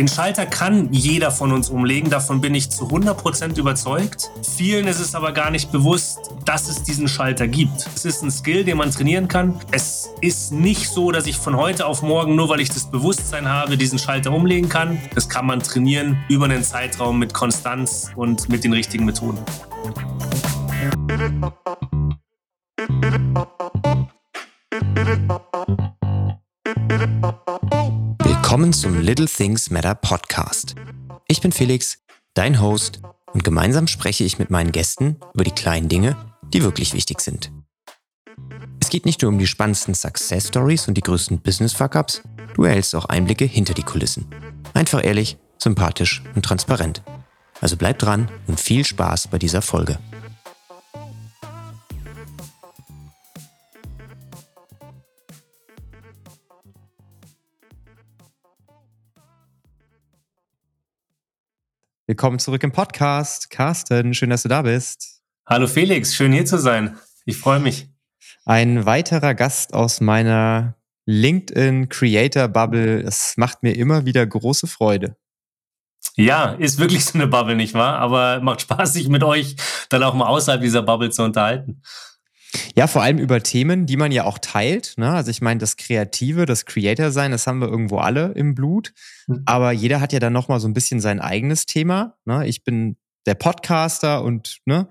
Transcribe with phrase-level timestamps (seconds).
[0.00, 4.30] Den Schalter kann jeder von uns umlegen, davon bin ich zu 100% überzeugt.
[4.56, 7.86] Vielen ist es aber gar nicht bewusst, dass es diesen Schalter gibt.
[7.94, 9.60] Es ist ein Skill, den man trainieren kann.
[9.72, 13.46] Es ist nicht so, dass ich von heute auf morgen, nur weil ich das Bewusstsein
[13.46, 14.98] habe, diesen Schalter umlegen kann.
[15.14, 19.36] Das kann man trainieren über einen Zeitraum mit Konstanz und mit den richtigen Methoden.
[28.50, 30.74] Willkommen zum Little Things Matter Podcast.
[31.28, 31.98] Ich bin Felix,
[32.34, 33.00] dein Host,
[33.32, 36.16] und gemeinsam spreche ich mit meinen Gästen über die kleinen Dinge,
[36.52, 37.52] die wirklich wichtig sind.
[38.80, 42.22] Es geht nicht nur um die spannendsten Success Stories und die größten Business Fuck-ups,
[42.54, 44.26] du erhältst auch Einblicke hinter die Kulissen.
[44.74, 47.04] Einfach ehrlich, sympathisch und transparent.
[47.60, 50.00] Also bleib dran und viel Spaß bei dieser Folge.
[62.10, 63.50] Willkommen zurück im Podcast.
[63.50, 65.22] Carsten, schön, dass du da bist.
[65.46, 66.98] Hallo Felix, schön hier zu sein.
[67.24, 67.88] Ich freue mich.
[68.44, 70.74] Ein weiterer Gast aus meiner
[71.06, 73.00] LinkedIn Creator Bubble.
[73.00, 75.14] Es macht mir immer wieder große Freude.
[76.16, 78.00] Ja, ist wirklich so eine Bubble, nicht wahr?
[78.00, 79.54] Aber macht Spaß, sich mit euch
[79.88, 81.80] dann auch mal außerhalb dieser Bubble zu unterhalten.
[82.74, 84.94] Ja, vor allem über Themen, die man ja auch teilt.
[84.96, 85.10] Ne?
[85.10, 88.92] Also ich meine, das Kreative, das Creator-Sein, das haben wir irgendwo alle im Blut.
[89.26, 89.42] Mhm.
[89.46, 92.16] Aber jeder hat ja dann nochmal so ein bisschen sein eigenes Thema.
[92.24, 92.46] Ne?
[92.46, 94.88] Ich bin der Podcaster und ne,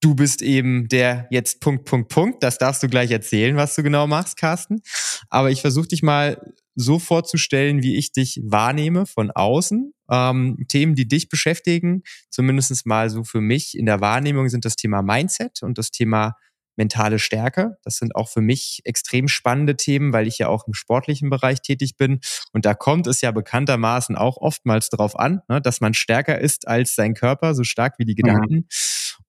[0.00, 2.42] du bist eben der jetzt Punkt, Punkt, Punkt.
[2.42, 4.80] Das darfst du gleich erzählen, was du genau machst, Carsten.
[5.28, 9.92] Aber ich versuche dich mal so vorzustellen, wie ich dich wahrnehme von außen.
[10.10, 14.76] Ähm, Themen, die dich beschäftigen, zumindest mal so für mich in der Wahrnehmung, sind das
[14.76, 16.36] Thema Mindset und das Thema
[16.76, 17.76] mentale Stärke.
[17.82, 21.62] Das sind auch für mich extrem spannende Themen, weil ich ja auch im sportlichen Bereich
[21.62, 22.20] tätig bin.
[22.52, 26.68] Und da kommt es ja bekanntermaßen auch oftmals darauf an, ne, dass man stärker ist
[26.68, 28.16] als sein Körper, so stark wie die mhm.
[28.16, 28.54] Gedanken.
[28.54, 28.66] Mhm.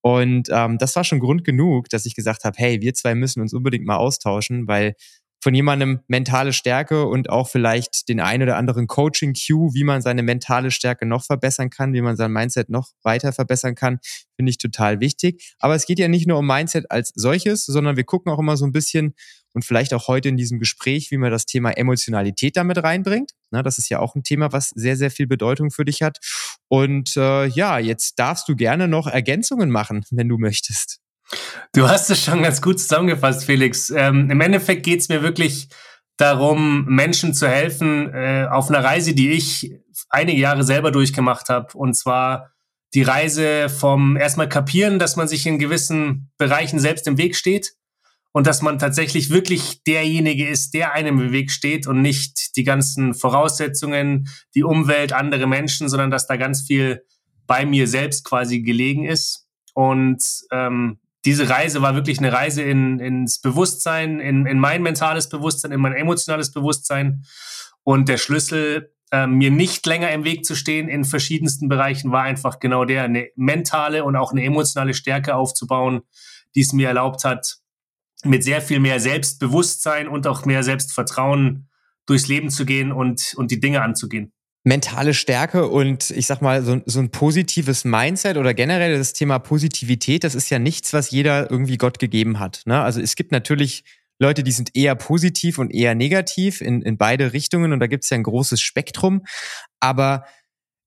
[0.02, 3.42] Und ähm, das war schon Grund genug, dass ich gesagt habe, hey, wir zwei müssen
[3.42, 4.96] uns unbedingt mal austauschen, weil
[5.40, 10.24] von jemandem mentale Stärke und auch vielleicht den ein oder anderen Coaching-Cue, wie man seine
[10.24, 14.00] mentale Stärke noch verbessern kann, wie man sein Mindset noch weiter verbessern kann,
[14.36, 15.56] finde ich total wichtig.
[15.60, 18.58] Aber es geht ja nicht nur um Mindset als solches, sondern wir gucken auch immer
[18.58, 19.14] so ein bisschen
[19.54, 23.32] und vielleicht auch heute in diesem Gespräch, wie man das Thema Emotionalität damit reinbringt.
[23.50, 26.20] Na, das ist ja auch ein Thema, was sehr, sehr viel Bedeutung für dich hat.
[26.68, 31.00] Und äh, ja, jetzt darfst du gerne noch Ergänzungen machen, wenn du möchtest.
[31.74, 33.90] Du hast es schon ganz gut zusammengefasst, Felix.
[33.90, 35.70] Ähm, Im Endeffekt geht es mir wirklich
[36.18, 39.72] darum, Menschen zu helfen äh, auf einer Reise, die ich
[40.10, 41.78] einige Jahre selber durchgemacht habe.
[41.78, 42.52] Und zwar
[42.94, 47.74] die Reise vom erstmal kapieren, dass man sich in gewissen Bereichen selbst im Weg steht
[48.32, 52.64] und dass man tatsächlich wirklich derjenige ist, der einem im Weg steht und nicht die
[52.64, 57.04] ganzen Voraussetzungen, die Umwelt, andere Menschen, sondern dass da ganz viel
[57.46, 59.48] bei mir selbst quasi gelegen ist.
[59.74, 65.28] Und ähm, diese Reise war wirklich eine Reise in, ins Bewusstsein, in, in mein mentales
[65.28, 67.26] Bewusstsein, in mein emotionales Bewusstsein.
[67.84, 72.24] Und der Schlüssel, äh, mir nicht länger im Weg zu stehen in verschiedensten Bereichen, war
[72.24, 76.04] einfach genau der, eine mentale und auch eine emotionale Stärke aufzubauen,
[76.56, 77.58] die es mir erlaubt hat,
[78.24, 81.68] mit sehr viel mehr Selbstbewusstsein und auch mehr Selbstvertrauen
[82.06, 84.32] durchs Leben zu gehen und, und die Dinge anzugehen
[84.68, 89.40] mentale Stärke und ich sag mal, so, so, ein positives Mindset oder generell das Thema
[89.40, 92.64] Positivität, das ist ja nichts, was jeder irgendwie Gott gegeben hat.
[92.66, 92.82] Ne?
[92.82, 93.86] Also es gibt natürlich
[94.20, 98.04] Leute, die sind eher positiv und eher negativ in, in beide Richtungen und da gibt
[98.04, 99.26] es ja ein großes Spektrum.
[99.80, 100.26] Aber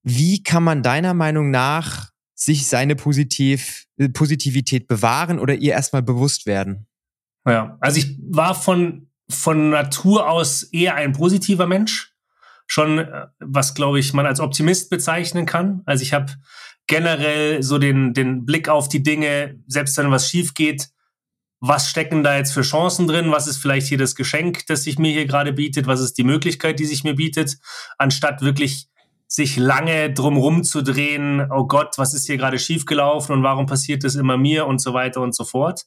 [0.03, 6.03] wie kann man deiner Meinung nach sich seine Positiv, äh, Positivität bewahren oder ihr erstmal
[6.03, 6.85] bewusst werden?
[7.47, 12.10] Ja, also ich war von, von Natur aus eher ein positiver Mensch
[12.71, 15.81] schon, äh, was glaube ich man als Optimist bezeichnen kann.
[15.85, 16.31] Also ich habe
[16.87, 20.87] generell so den, den Blick auf die Dinge, selbst wenn was schief geht,
[21.59, 23.29] was stecken da jetzt für Chancen drin?
[23.31, 25.85] Was ist vielleicht hier das Geschenk, das sich mir hier gerade bietet?
[25.85, 27.57] Was ist die Möglichkeit, die sich mir bietet?
[27.97, 28.87] Anstatt wirklich
[29.27, 34.03] sich lange drumrum zu drehen, oh Gott, was ist hier gerade schiefgelaufen und warum passiert
[34.03, 35.83] das immer mir und so weiter und so fort.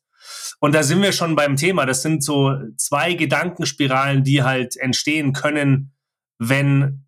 [0.61, 1.87] Und da sind wir schon beim Thema.
[1.87, 5.94] Das sind so zwei Gedankenspiralen, die halt entstehen können,
[6.39, 7.07] wenn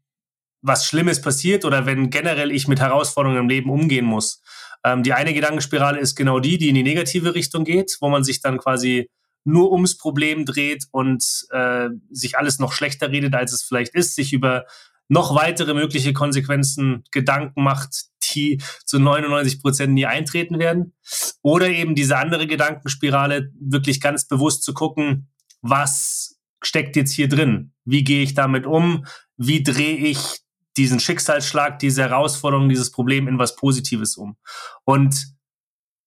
[0.63, 4.43] was Schlimmes passiert oder wenn generell ich mit Herausforderungen im Leben umgehen muss.
[4.85, 8.25] Ähm, die eine Gedankenspirale ist genau die, die in die negative Richtung geht, wo man
[8.25, 9.09] sich dann quasi
[9.45, 14.17] nur ums Problem dreht und äh, sich alles noch schlechter redet, als es vielleicht ist,
[14.17, 14.65] sich über
[15.09, 20.95] noch weitere mögliche Konsequenzen Gedanken macht, die zu 99 Prozent nie eintreten werden.
[21.43, 25.29] Oder eben diese andere Gedankenspirale, wirklich ganz bewusst zu gucken,
[25.63, 26.36] was
[26.67, 27.73] steckt jetzt hier drin?
[27.85, 29.07] Wie gehe ich damit um?
[29.37, 30.41] Wie drehe ich
[30.77, 34.37] diesen Schicksalsschlag, diese Herausforderung, dieses Problem in was Positives um.
[34.85, 35.35] Und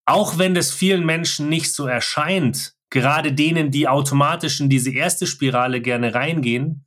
[0.06, 5.26] auch wenn das vielen Menschen nicht so erscheint, gerade denen, die automatisch in diese erste
[5.26, 6.84] Spirale gerne reingehen,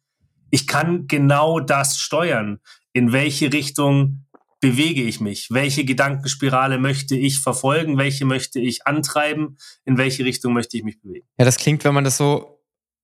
[0.50, 2.60] ich kann genau das steuern.
[2.94, 4.26] In welche Richtung
[4.60, 5.48] bewege ich mich?
[5.50, 7.98] Welche Gedankenspirale möchte ich verfolgen?
[7.98, 9.58] Welche möchte ich antreiben?
[9.84, 11.26] In welche Richtung möchte ich mich bewegen?
[11.38, 12.63] Ja, das klingt, wenn man das so,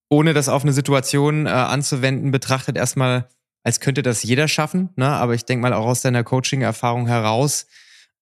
[0.10, 3.30] ohne das auf eine Situation äh, anzuwenden, betrachtet, erstmal,
[3.64, 4.90] als könnte das jeder schaffen.
[4.96, 5.08] Ne?
[5.08, 7.68] Aber ich denke mal auch aus deiner Coaching-Erfahrung heraus,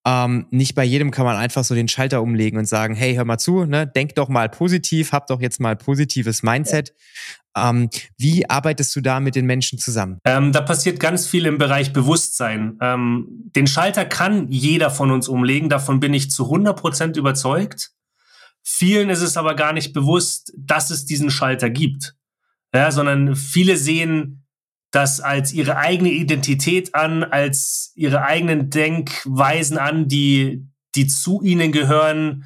[0.06, 3.24] ähm, nicht bei jedem kann man einfach so den Schalter umlegen und sagen, hey, hör
[3.24, 6.94] mal zu, ne, denk doch mal positiv, hab doch jetzt mal positives Mindset.
[7.56, 10.18] Ähm, wie arbeitest du da mit den Menschen zusammen?
[10.24, 12.78] Ähm, da passiert ganz viel im Bereich Bewusstsein.
[12.80, 17.90] Ähm, den Schalter kann jeder von uns umlegen, davon bin ich zu 100 Prozent überzeugt.
[18.62, 22.14] Vielen ist es aber gar nicht bewusst, dass es diesen Schalter gibt.
[22.74, 24.44] Ja, sondern viele sehen
[24.90, 31.72] das als ihre eigene Identität an, als ihre eigenen Denkweisen an, die, die zu ihnen
[31.72, 32.44] gehören,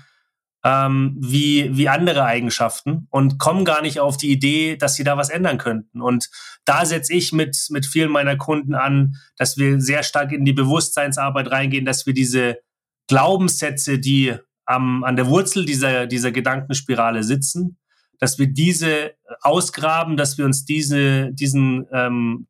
[0.64, 5.16] ähm, wie, wie andere Eigenschaften und kommen gar nicht auf die Idee, dass sie da
[5.16, 6.00] was ändern könnten.
[6.00, 6.30] Und
[6.64, 10.52] da setze ich mit, mit vielen meiner Kunden an, dass wir sehr stark in die
[10.52, 12.58] Bewusstseinsarbeit reingehen, dass wir diese
[13.08, 17.78] Glaubenssätze, die am, an der Wurzel dieser, dieser Gedankenspirale sitzen,
[18.18, 22.46] dass wir diese ausgraben, dass wir uns diese, diesen, ähm,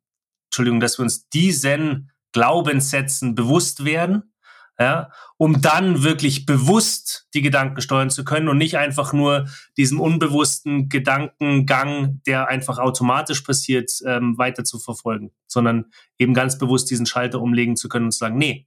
[0.47, 4.35] Entschuldigung, dass wir uns diesen Glaubenssätzen bewusst werden,
[4.79, 9.99] ja, um dann wirklich bewusst die Gedanken steuern zu können und nicht einfach nur diesen
[9.99, 15.87] unbewussten Gedankengang, der einfach automatisch passiert, ähm, weiter zu verfolgen, sondern
[16.19, 18.67] eben ganz bewusst diesen Schalter umlegen zu können und zu sagen, nee,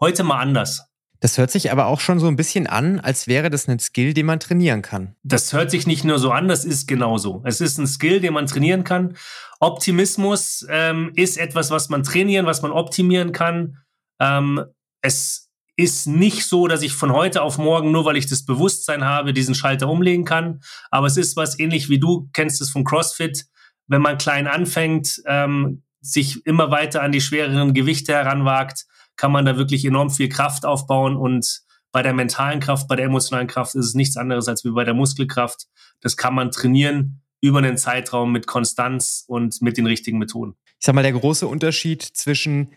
[0.00, 0.93] heute mal anders.
[1.24, 4.12] Das hört sich aber auch schon so ein bisschen an, als wäre das ein Skill,
[4.12, 5.16] den man trainieren kann.
[5.22, 7.40] Das hört sich nicht nur so an, das ist genauso.
[7.46, 9.16] Es ist ein Skill, den man trainieren kann.
[9.58, 13.78] Optimismus ähm, ist etwas, was man trainieren, was man optimieren kann.
[14.20, 14.66] Ähm,
[15.00, 19.02] es ist nicht so, dass ich von heute auf morgen, nur weil ich das Bewusstsein
[19.02, 20.60] habe, diesen Schalter umlegen kann.
[20.90, 23.46] Aber es ist was ähnlich wie du kennst es vom CrossFit.
[23.86, 28.84] Wenn man klein anfängt, ähm, sich immer weiter an die schwereren Gewichte heranwagt,
[29.16, 31.62] kann man da wirklich enorm viel Kraft aufbauen und
[31.92, 34.82] bei der mentalen Kraft, bei der emotionalen Kraft ist es nichts anderes als wie bei
[34.82, 35.68] der Muskelkraft.
[36.00, 40.56] Das kann man trainieren über einen Zeitraum mit Konstanz und mit den richtigen Methoden.
[40.80, 42.72] Ich sag mal, der große Unterschied zwischen,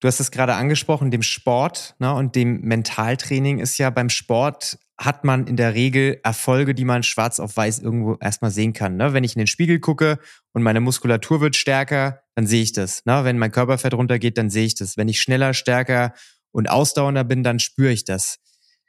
[0.00, 4.78] du hast es gerade angesprochen, dem Sport ne, und dem Mentaltraining ist ja beim Sport
[4.98, 8.96] hat man in der Regel Erfolge, die man schwarz auf weiß irgendwo erstmal sehen kann.
[8.96, 9.12] Ne?
[9.12, 10.18] Wenn ich in den Spiegel gucke
[10.52, 13.04] und meine Muskulatur wird stärker, dann sehe ich das.
[13.06, 13.22] Ne?
[13.22, 14.96] Wenn mein Körperfett runtergeht, dann sehe ich das.
[14.96, 16.14] Wenn ich schneller, stärker
[16.50, 18.38] und ausdauernder bin, dann spüre ich das.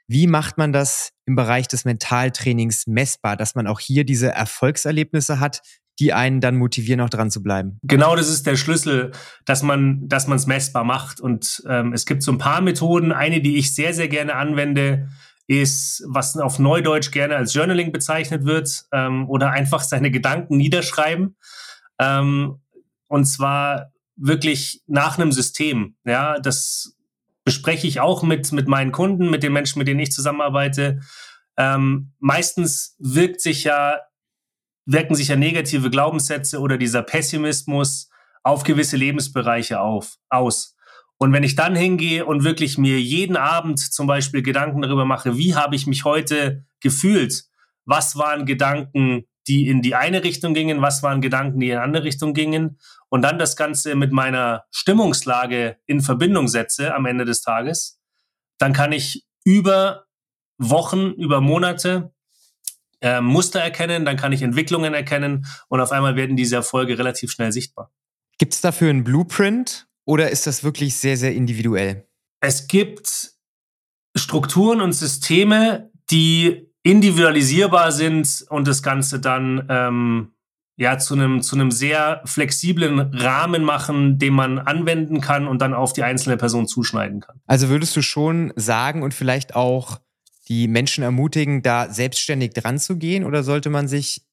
[0.08, 5.38] Wie macht man das im Bereich des Mentaltrainings messbar, dass man auch hier diese Erfolgserlebnisse
[5.38, 5.62] hat,
[6.00, 7.78] die einen dann motivieren, auch dran zu bleiben.
[7.82, 9.12] Genau, das ist der Schlüssel,
[9.44, 11.20] dass man, dass man es messbar macht.
[11.20, 13.12] Und ähm, es gibt so ein paar Methoden.
[13.12, 15.10] Eine, die ich sehr, sehr gerne anwende,
[15.50, 21.36] ist, was auf Neudeutsch gerne als Journaling bezeichnet wird, ähm, oder einfach seine Gedanken niederschreiben.
[21.98, 22.60] Ähm,
[23.08, 25.96] und zwar wirklich nach einem System.
[26.04, 26.96] Ja, das
[27.42, 31.00] bespreche ich auch mit, mit meinen Kunden, mit den Menschen, mit denen ich zusammenarbeite.
[31.56, 33.98] Ähm, meistens wirkt sich ja,
[34.86, 38.08] wirken sich ja negative Glaubenssätze oder dieser Pessimismus
[38.44, 40.76] auf gewisse Lebensbereiche auf, aus.
[41.22, 45.36] Und wenn ich dann hingehe und wirklich mir jeden Abend zum Beispiel Gedanken darüber mache,
[45.36, 47.44] wie habe ich mich heute gefühlt?
[47.84, 50.80] Was waren Gedanken, die in die eine Richtung gingen?
[50.80, 52.78] Was waren Gedanken, die in eine andere Richtung gingen?
[53.10, 58.00] Und dann das Ganze mit meiner Stimmungslage in Verbindung setze am Ende des Tages,
[58.56, 60.06] dann kann ich über
[60.56, 62.14] Wochen, über Monate
[63.02, 67.30] äh, Muster erkennen, dann kann ich Entwicklungen erkennen und auf einmal werden diese Erfolge relativ
[67.30, 67.92] schnell sichtbar.
[68.38, 72.04] Gibt es dafür einen Blueprint oder ist das wirklich sehr, sehr individuell?
[72.40, 73.30] Es gibt
[74.16, 80.32] Strukturen und Systeme, die individualisierbar sind und das Ganze dann ähm,
[80.76, 85.74] ja zu einem zu einem sehr flexiblen Rahmen machen, den man anwenden kann und dann
[85.74, 87.40] auf die einzelne Person zuschneiden kann.
[87.46, 90.00] Also würdest du schon sagen und vielleicht auch
[90.48, 94.26] die Menschen ermutigen, da selbstständig dran zu gehen oder sollte man sich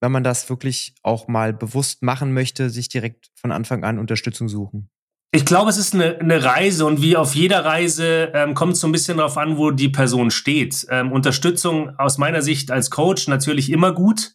[0.00, 4.48] wenn man das wirklich auch mal bewusst machen möchte, sich direkt von Anfang an Unterstützung
[4.48, 4.90] suchen?
[5.32, 8.80] Ich glaube, es ist eine, eine Reise und wie auf jeder Reise ähm, kommt es
[8.80, 10.86] so ein bisschen darauf an, wo die Person steht.
[10.88, 14.32] Ähm, Unterstützung aus meiner Sicht als Coach natürlich immer gut.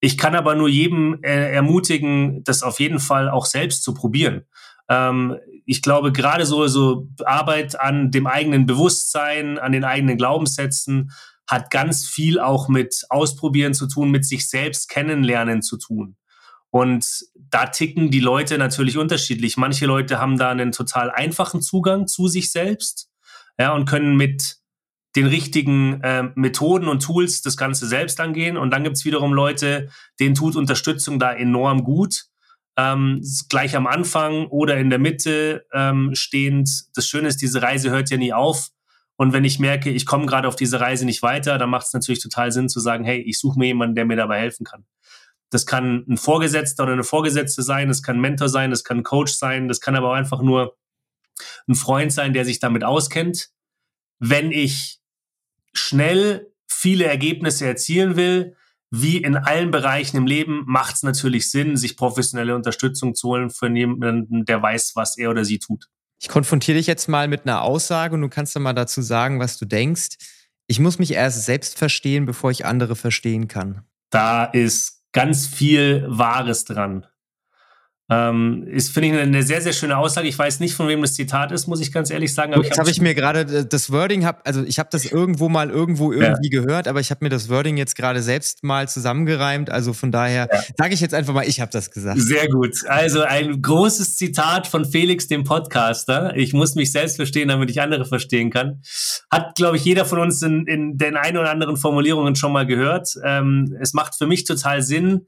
[0.00, 4.44] Ich kann aber nur jedem äh, ermutigen, das auf jeden Fall auch selbst zu probieren.
[4.88, 11.12] Ähm, ich glaube, gerade so, so Arbeit an dem eigenen Bewusstsein, an den eigenen Glaubenssätzen
[11.48, 16.16] hat ganz viel auch mit Ausprobieren zu tun, mit sich selbst kennenlernen zu tun.
[16.70, 19.56] Und da ticken die Leute natürlich unterschiedlich.
[19.56, 23.08] Manche Leute haben da einen total einfachen Zugang zu sich selbst
[23.58, 24.56] ja, und können mit
[25.16, 28.56] den richtigen äh, Methoden und Tools das Ganze selbst angehen.
[28.58, 29.88] Und dann gibt's wiederum Leute,
[30.20, 32.26] denen tut Unterstützung da enorm gut.
[32.76, 36.68] Ähm, gleich am Anfang oder in der Mitte ähm, stehend.
[36.94, 38.68] Das Schöne ist, diese Reise hört ja nie auf.
[39.16, 41.94] Und wenn ich merke, ich komme gerade auf diese Reise nicht weiter, dann macht es
[41.94, 44.84] natürlich total Sinn zu sagen, hey, ich suche mir jemanden, der mir dabei helfen kann.
[45.50, 48.98] Das kann ein Vorgesetzter oder eine Vorgesetzte sein, das kann ein Mentor sein, das kann
[48.98, 50.76] ein Coach sein, das kann aber auch einfach nur
[51.68, 53.50] ein Freund sein, der sich damit auskennt.
[54.18, 55.00] Wenn ich
[55.72, 58.56] schnell viele Ergebnisse erzielen will,
[58.90, 63.50] wie in allen Bereichen im Leben, macht es natürlich Sinn, sich professionelle Unterstützung zu holen
[63.50, 65.88] für jemanden, der weiß, was er oder sie tut.
[66.20, 69.38] Ich konfrontiere dich jetzt mal mit einer Aussage und du kannst dann mal dazu sagen,
[69.38, 70.16] was du denkst.
[70.66, 73.84] Ich muss mich erst selbst verstehen, bevor ich andere verstehen kann.
[74.10, 77.06] Da ist ganz viel Wahres dran.
[78.08, 80.28] Ähm, ist, finde ich, eine sehr, sehr schöne Aussage.
[80.28, 82.54] Ich weiß nicht, von wem das Zitat ist, muss ich ganz ehrlich sagen.
[82.54, 85.48] Aber Jetzt habe ich mir gerade äh, das Wording, hab, also ich habe das irgendwo
[85.48, 86.60] mal irgendwo irgendwie ja.
[86.60, 89.70] gehört, aber ich habe mir das Wording jetzt gerade selbst mal zusammengereimt.
[89.70, 90.60] Also von daher ja.
[90.76, 92.20] sage ich jetzt einfach mal, ich habe das gesagt.
[92.20, 92.76] Sehr gut.
[92.86, 96.36] Also ein großes Zitat von Felix, dem Podcaster.
[96.36, 98.82] Ich muss mich selbst verstehen, damit ich andere verstehen kann.
[99.32, 102.66] Hat, glaube ich, jeder von uns in, in den ein oder anderen Formulierungen schon mal
[102.66, 103.14] gehört.
[103.24, 105.26] Ähm, es macht für mich total Sinn,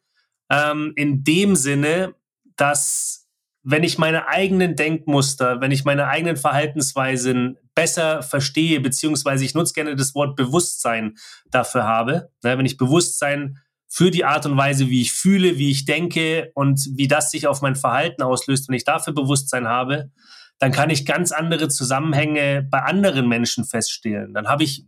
[0.48, 2.14] ähm, in dem Sinne,
[2.58, 3.28] dass
[3.62, 9.74] wenn ich meine eigenen Denkmuster, wenn ich meine eigenen Verhaltensweisen besser verstehe, beziehungsweise ich nutze
[9.74, 11.16] gerne das Wort Bewusstsein
[11.50, 15.70] dafür habe, ne, wenn ich Bewusstsein für die Art und Weise, wie ich fühle, wie
[15.70, 20.10] ich denke und wie das sich auf mein Verhalten auslöst, wenn ich dafür Bewusstsein habe,
[20.58, 24.34] dann kann ich ganz andere Zusammenhänge bei anderen Menschen feststellen.
[24.34, 24.86] Dann habe ich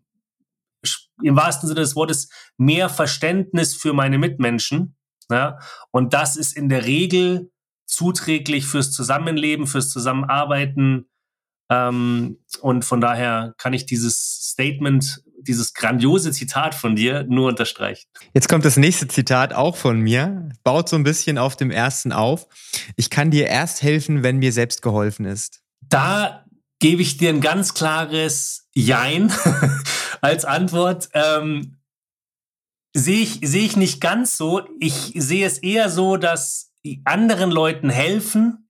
[1.22, 4.96] im wahrsten Sinne des Wortes mehr Verständnis für meine Mitmenschen.
[5.30, 5.58] Ja?
[5.90, 7.50] Und das ist in der Regel
[7.90, 11.06] zuträglich fürs Zusammenleben, fürs Zusammenarbeiten.
[11.70, 18.08] Ähm, und von daher kann ich dieses Statement, dieses grandiose Zitat von dir nur unterstreichen.
[18.34, 22.12] Jetzt kommt das nächste Zitat auch von mir, baut so ein bisschen auf dem ersten
[22.12, 22.46] auf.
[22.96, 25.60] Ich kann dir erst helfen, wenn mir selbst geholfen ist.
[25.80, 26.44] Da
[26.78, 29.32] gebe ich dir ein ganz klares Jein
[30.20, 31.08] als Antwort.
[31.12, 31.78] Ähm,
[32.94, 34.62] sehe ich, sehe ich nicht ganz so.
[34.80, 36.69] Ich sehe es eher so, dass
[37.04, 38.68] anderen Leuten helfen,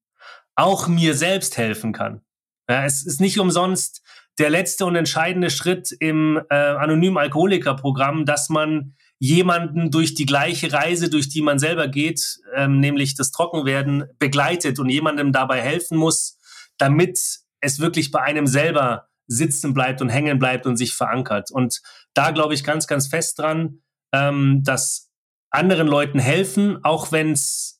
[0.54, 2.22] auch mir selbst helfen kann.
[2.68, 4.02] Ja, es ist nicht umsonst
[4.38, 10.72] der letzte und entscheidende Schritt im äh, anonymen Alkoholiker-Programm, dass man jemanden durch die gleiche
[10.72, 15.98] Reise, durch die man selber geht, ähm, nämlich das Trockenwerden, begleitet und jemandem dabei helfen
[15.98, 16.38] muss,
[16.78, 17.20] damit
[17.60, 21.50] es wirklich bei einem selber sitzen bleibt und hängen bleibt und sich verankert.
[21.50, 21.82] Und
[22.14, 25.10] da glaube ich ganz, ganz fest dran, ähm, dass
[25.50, 27.79] anderen Leuten helfen, auch wenn es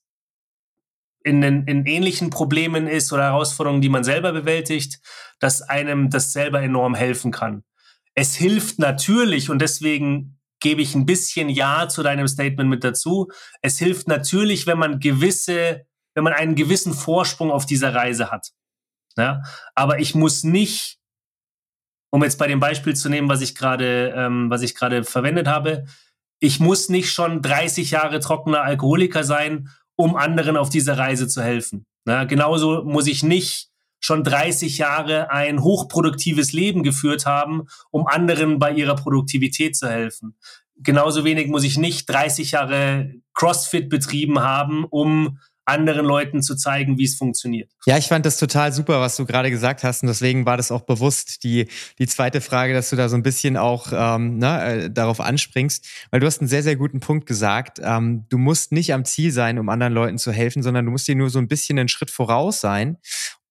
[1.23, 5.01] in, in ähnlichen Problemen ist oder Herausforderungen, die man selber bewältigt,
[5.39, 7.65] dass einem das selber enorm helfen kann.
[8.15, 13.29] Es hilft natürlich und deswegen gebe ich ein bisschen Ja zu deinem Statement mit dazu.
[13.63, 18.51] Es hilft natürlich, wenn man gewisse, wenn man einen gewissen Vorsprung auf dieser Reise hat.
[19.17, 19.43] Ja?
[19.75, 20.99] Aber ich muss nicht,
[22.11, 25.47] um jetzt bei dem Beispiel zu nehmen, was ich gerade, ähm, was ich gerade verwendet
[25.47, 25.85] habe,
[26.41, 29.69] ich muss nicht schon 30 Jahre trockener Alkoholiker sein,
[30.03, 31.85] um anderen auf dieser Reise zu helfen.
[32.05, 33.69] Na, genauso muss ich nicht
[34.01, 40.37] schon 30 Jahre ein hochproduktives Leben geführt haben, um anderen bei ihrer Produktivität zu helfen.
[40.77, 45.39] Genauso wenig muss ich nicht 30 Jahre CrossFit betrieben haben, um
[45.71, 47.71] anderen Leuten zu zeigen, wie es funktioniert.
[47.87, 50.03] Ja, ich fand das total super, was du gerade gesagt hast.
[50.03, 53.23] Und deswegen war das auch bewusst die, die zweite Frage, dass du da so ein
[53.23, 55.87] bisschen auch ähm, ne, äh, darauf anspringst.
[56.11, 57.81] Weil du hast einen sehr, sehr guten Punkt gesagt.
[57.83, 61.09] Ähm, du musst nicht am Ziel sein, um anderen Leuten zu helfen, sondern du musst
[61.09, 62.99] dir nur so ein bisschen einen Schritt voraus sein.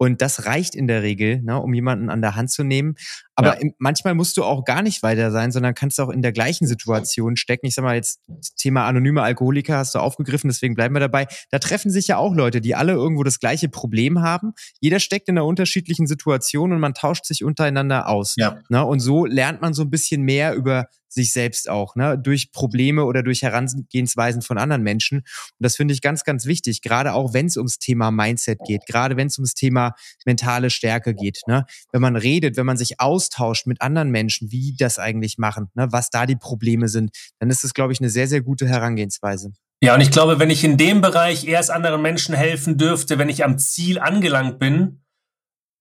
[0.02, 2.96] Und das reicht in der Regel, ne, um jemanden an der Hand zu nehmen.
[3.40, 3.70] Aber ja.
[3.78, 7.38] manchmal musst du auch gar nicht weiter sein, sondern kannst auch in der gleichen Situation
[7.38, 7.68] stecken.
[7.68, 8.20] Ich sag mal, jetzt
[8.58, 11.26] Thema anonyme Alkoholiker hast du aufgegriffen, deswegen bleiben wir dabei.
[11.50, 14.52] Da treffen sich ja auch Leute, die alle irgendwo das gleiche Problem haben.
[14.82, 18.34] Jeder steckt in einer unterschiedlichen Situation und man tauscht sich untereinander aus.
[18.38, 18.60] Ja.
[18.68, 22.52] Ne, und so lernt man so ein bisschen mehr über sich selbst auch, ne, durch
[22.52, 25.20] Probleme oder durch Herangehensweisen von anderen Menschen.
[25.20, 25.26] Und
[25.60, 29.18] das finde ich ganz, ganz wichtig, gerade auch wenn es ums Thema Mindset geht, gerade
[29.18, 31.42] wenn es ums Thema mentale Stärke geht.
[31.48, 31.66] Ne?
[31.92, 33.00] Wenn man redet, wenn man sich
[33.30, 37.12] austauscht mit anderen Menschen, wie die das eigentlich machen, ne, was da die Probleme sind,
[37.40, 39.52] dann ist das, glaube ich, eine sehr, sehr gute Herangehensweise.
[39.82, 43.30] Ja, und ich glaube, wenn ich in dem Bereich erst anderen Menschen helfen dürfte, wenn
[43.30, 45.04] ich am Ziel angelangt bin,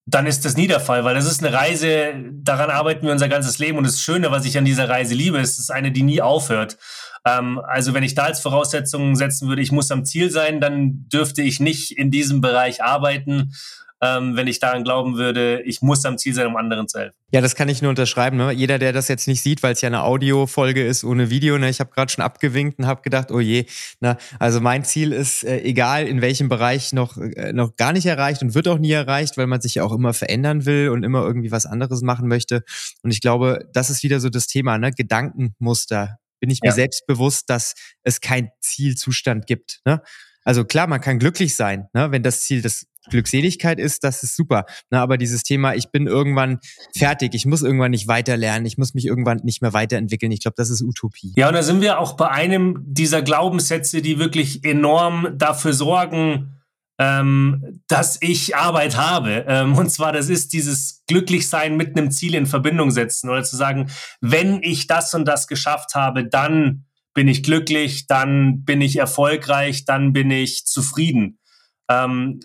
[0.07, 3.29] dann ist das nie der Fall, weil das ist eine Reise, daran arbeiten wir unser
[3.29, 5.93] ganzes Leben und das Schöne, was ich an dieser Reise liebe, ist, es ist eine,
[5.93, 6.79] die nie aufhört.
[7.27, 11.09] Ähm, also wenn ich da als Voraussetzung setzen würde, ich muss am Ziel sein, dann
[11.09, 13.53] dürfte ich nicht in diesem Bereich arbeiten
[14.01, 17.15] ähm, wenn ich daran glauben würde, ich muss am Ziel sein, um anderen zu helfen.
[17.33, 18.37] Ja, das kann ich nur unterschreiben.
[18.37, 18.53] Ne?
[18.53, 21.69] Jeder, der das jetzt nicht sieht, weil es ja eine Audiofolge ist ohne Video, ne?
[21.69, 23.67] ich habe gerade schon abgewinkt und habe gedacht, oh je,
[24.01, 24.17] ne?
[24.39, 28.43] also mein Ziel ist, äh, egal in welchem Bereich, noch, äh, noch gar nicht erreicht
[28.43, 31.23] und wird auch nie erreicht, weil man sich ja auch immer verändern will und immer
[31.25, 32.63] irgendwie was anderes machen möchte.
[33.03, 34.93] Und ich glaube, das ist wieder so das Thema, ne?
[34.93, 36.19] Gedankenmuster.
[36.41, 36.75] Bin ich mir ja.
[36.75, 37.75] selbst bewusst, dass
[38.05, 39.81] es kein Zielzustand gibt.
[39.85, 40.01] Ne?
[40.45, 42.13] Also klar, man kann glücklich sein, ne?
[42.13, 44.65] wenn das Ziel des Glückseligkeit ist, das ist super.
[44.91, 46.59] Na, aber dieses Thema, ich bin irgendwann
[46.97, 50.33] fertig, ich muss irgendwann nicht weiter lernen, ich muss mich irgendwann nicht mehr weiterentwickeln.
[50.33, 51.33] Ich glaube, das ist Utopie.
[51.37, 56.55] Ja, und da sind wir auch bei einem dieser Glaubenssätze, die wirklich enorm dafür sorgen,
[56.99, 59.45] ähm, dass ich Arbeit habe.
[59.47, 63.57] Ähm, und zwar, das ist dieses Glücklichsein mit einem Ziel in Verbindung setzen oder zu
[63.57, 66.85] sagen, wenn ich das und das geschafft habe, dann
[67.15, 71.39] bin ich glücklich, dann bin ich erfolgreich, dann bin ich zufrieden.
[71.89, 72.41] Ähm,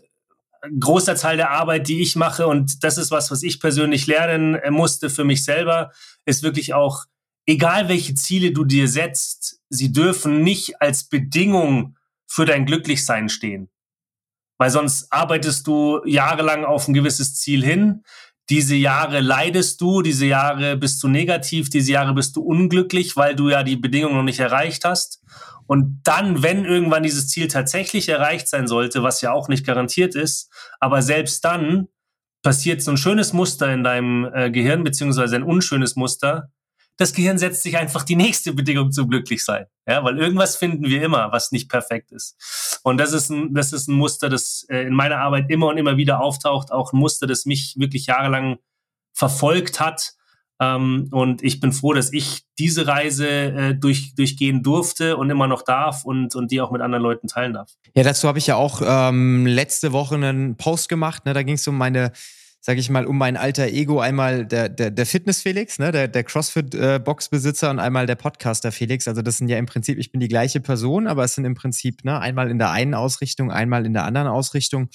[0.80, 4.56] großer Teil der Arbeit, die ich mache, und das ist was, was ich persönlich lernen
[4.56, 5.92] äh, musste für mich selber,
[6.26, 7.06] ist wirklich auch,
[7.46, 13.70] egal welche Ziele du dir setzt, sie dürfen nicht als Bedingung für dein Glücklichsein stehen.
[14.58, 18.04] Weil sonst arbeitest du jahrelang auf ein gewisses Ziel hin.
[18.50, 23.36] Diese Jahre leidest du, diese Jahre bist du negativ, diese Jahre bist du unglücklich, weil
[23.36, 25.22] du ja die Bedingungen noch nicht erreicht hast.
[25.66, 30.14] Und dann, wenn irgendwann dieses Ziel tatsächlich erreicht sein sollte, was ja auch nicht garantiert
[30.14, 31.88] ist, aber selbst dann
[32.42, 36.52] passiert so ein schönes Muster in deinem äh, Gehirn, beziehungsweise ein unschönes Muster.
[36.98, 39.66] Das Gehirn setzt sich einfach die nächste Bedingung zum Glücklichsein.
[39.88, 42.73] Ja, weil irgendwas finden wir immer, was nicht perfekt ist.
[42.84, 45.78] Und das ist ein, das ist ein Muster, das äh, in meiner Arbeit immer und
[45.78, 46.72] immer wieder auftaucht.
[46.72, 48.58] Auch ein Muster, das mich wirklich jahrelang
[49.14, 50.14] verfolgt hat
[50.64, 55.48] ähm, und ich bin froh, dass ich diese Reise äh, durch, durchgehen durfte und immer
[55.48, 57.72] noch darf und, und die auch mit anderen Leuten teilen darf.
[57.96, 61.26] Ja, dazu habe ich ja auch ähm, letzte Woche einen Post gemacht.
[61.26, 61.34] Ne?
[61.34, 62.12] Da ging es um meine
[62.66, 66.24] sage ich mal, um mein alter Ego einmal der, der, der Fitness-Felix, ne, der, der
[66.24, 69.06] CrossFit-Box-Besitzer und einmal der Podcaster-Felix.
[69.10, 71.56] Also das sind ja im Prinzip, ich bin die gleiche Person, aber es sind im
[71.56, 74.88] Prinzip ne, einmal in der einen Ausrichtung, einmal in der anderen Ausrichtung.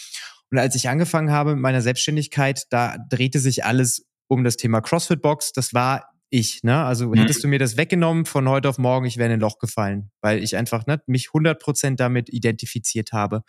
[0.50, 4.80] Und als ich angefangen habe mit meiner Selbstständigkeit, da drehte sich alles um das Thema
[4.80, 5.52] CrossFit-Box.
[5.52, 6.84] Das war ich, ne?
[6.84, 7.14] Also mhm.
[7.16, 10.10] hättest du mir das weggenommen von heute auf morgen, ich wäre in ein Loch gefallen,
[10.22, 13.42] weil ich einfach ne, mich 100% damit identifiziert habe.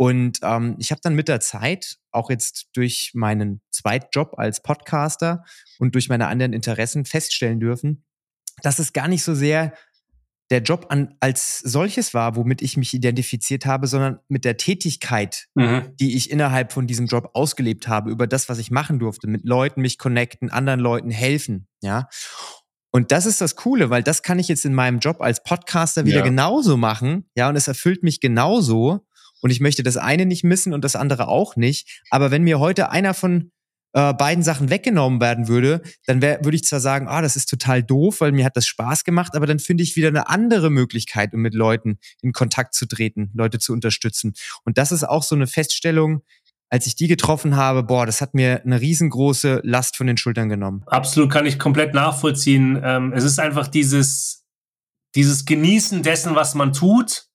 [0.00, 5.44] Und ähm, ich habe dann mit der Zeit, auch jetzt durch meinen Zweitjob als Podcaster
[5.80, 8.04] und durch meine anderen Interessen feststellen dürfen,
[8.62, 9.72] dass es gar nicht so sehr
[10.50, 15.48] der Job an, als solches war, womit ich mich identifiziert habe, sondern mit der Tätigkeit,
[15.54, 15.96] mhm.
[15.98, 19.44] die ich innerhalb von diesem Job ausgelebt habe, über das, was ich machen durfte, mit
[19.44, 22.08] Leuten mich connecten, anderen Leuten helfen, ja.
[22.90, 26.06] Und das ist das Coole, weil das kann ich jetzt in meinem Job als Podcaster
[26.06, 26.24] wieder ja.
[26.24, 29.06] genauso machen, ja, und es erfüllt mich genauso.
[29.40, 32.02] Und ich möchte das eine nicht missen und das andere auch nicht.
[32.10, 33.50] Aber wenn mir heute einer von
[33.94, 37.82] äh, beiden Sachen weggenommen werden würde, dann würde ich zwar sagen, ah, das ist total
[37.82, 41.32] doof, weil mir hat das Spaß gemacht, aber dann finde ich wieder eine andere Möglichkeit,
[41.32, 44.34] um mit Leuten in Kontakt zu treten, Leute zu unterstützen.
[44.64, 46.22] Und das ist auch so eine Feststellung,
[46.70, 50.50] als ich die getroffen habe, boah, das hat mir eine riesengroße Last von den Schultern
[50.50, 50.82] genommen.
[50.86, 52.78] Absolut, kann ich komplett nachvollziehen.
[52.84, 54.44] Ähm, es ist einfach dieses,
[55.14, 57.27] dieses Genießen dessen, was man tut,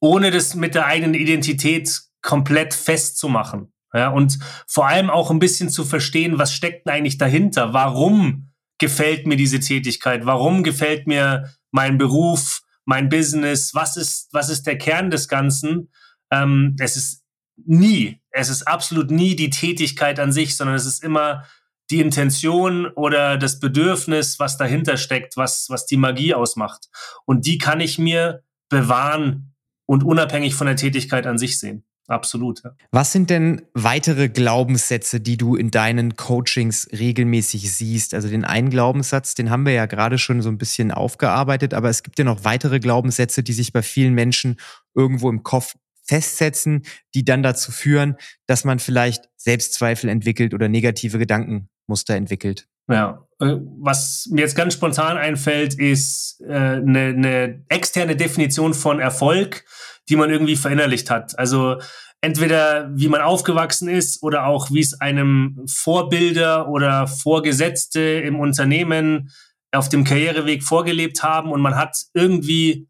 [0.00, 3.72] ohne das mit der eigenen Identität komplett festzumachen.
[3.92, 7.72] Ja, und vor allem auch ein bisschen zu verstehen, was steckt denn eigentlich dahinter?
[7.72, 10.26] Warum gefällt mir diese Tätigkeit?
[10.26, 13.74] Warum gefällt mir mein Beruf, mein Business?
[13.74, 15.90] Was ist, was ist der Kern des Ganzen?
[16.30, 17.22] Ähm, es ist
[17.64, 21.44] nie, es ist absolut nie die Tätigkeit an sich, sondern es ist immer
[21.90, 26.88] die Intention oder das Bedürfnis, was dahinter steckt, was, was die Magie ausmacht.
[27.24, 29.54] Und die kann ich mir bewahren
[29.86, 31.84] und unabhängig von der Tätigkeit an sich sehen.
[32.08, 32.62] Absolut.
[32.62, 32.76] Ja.
[32.92, 38.14] Was sind denn weitere Glaubenssätze, die du in deinen Coachings regelmäßig siehst?
[38.14, 41.88] Also den einen Glaubenssatz, den haben wir ja gerade schon so ein bisschen aufgearbeitet, aber
[41.88, 44.56] es gibt ja noch weitere Glaubenssätze, die sich bei vielen Menschen
[44.94, 46.82] irgendwo im Kopf festsetzen,
[47.14, 52.68] die dann dazu führen, dass man vielleicht Selbstzweifel entwickelt oder negative Gedankenmuster entwickelt.
[52.88, 58.74] Ja, äh, was mir jetzt ganz spontan einfällt, ist eine äh, ne, ne externe Definition
[58.74, 59.64] von Erfolg
[60.08, 61.38] die man irgendwie verinnerlicht hat.
[61.38, 61.80] Also
[62.20, 69.30] entweder wie man aufgewachsen ist oder auch wie es einem Vorbilder oder Vorgesetzte im Unternehmen
[69.72, 72.88] auf dem Karriereweg vorgelebt haben und man hat irgendwie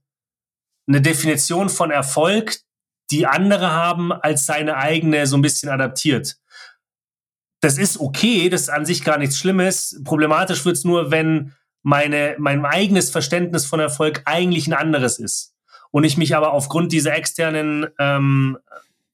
[0.89, 2.59] eine Definition von Erfolg,
[3.11, 6.37] die andere haben, als seine eigene so ein bisschen adaptiert.
[7.61, 10.01] Das ist okay, das ist an sich gar nichts Schlimmes.
[10.05, 15.55] Problematisch wird's nur, wenn meine, mein eigenes Verständnis von Erfolg eigentlich ein anderes ist.
[15.91, 18.59] Und ich mich aber aufgrund dieser externen ähm,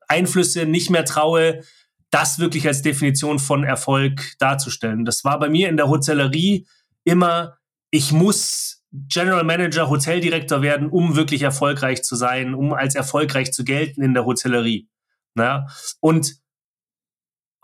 [0.09, 1.61] Einflüsse nicht mehr traue,
[2.11, 5.05] das wirklich als Definition von Erfolg darzustellen.
[5.05, 6.67] Das war bei mir in der Hotellerie
[7.05, 7.59] immer,
[7.91, 13.65] ich muss General Manager, Hoteldirektor werden, um wirklich erfolgreich zu sein, um als erfolgreich zu
[13.65, 14.89] gelten in der Hotellerie.
[15.37, 15.67] Ja?
[16.01, 16.42] Und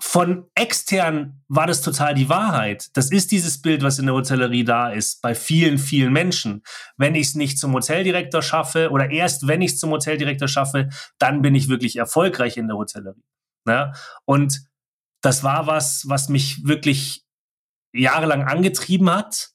[0.01, 2.97] von extern war das total die Wahrheit.
[2.97, 6.63] Das ist dieses Bild, was in der Hotellerie da ist, bei vielen, vielen Menschen.
[6.97, 10.89] Wenn ich es nicht zum Hoteldirektor schaffe oder erst wenn ich es zum Hoteldirektor schaffe,
[11.19, 13.25] dann bin ich wirklich erfolgreich in der Hotellerie.
[13.67, 13.93] Ja?
[14.25, 14.63] Und
[15.21, 17.25] das war was, was mich wirklich
[17.93, 19.51] jahrelang angetrieben hat,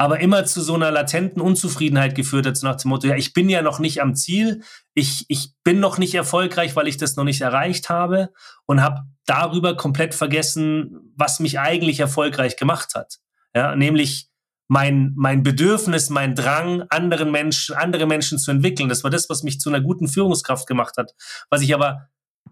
[0.00, 3.34] aber immer zu so einer latenten Unzufriedenheit geführt hat, so nach dem Motto, ja, ich
[3.34, 4.62] bin ja noch nicht am Ziel,
[4.94, 8.30] ich, ich bin noch nicht erfolgreich, weil ich das noch nicht erreicht habe
[8.64, 13.18] und habe darüber komplett vergessen, was mich eigentlich erfolgreich gemacht hat.
[13.54, 14.30] Ja, nämlich
[14.68, 18.88] mein, mein Bedürfnis, mein Drang, anderen Menschen, andere Menschen zu entwickeln.
[18.88, 21.12] Das war das, was mich zu einer guten Führungskraft gemacht hat.
[21.50, 22.08] Was ich aber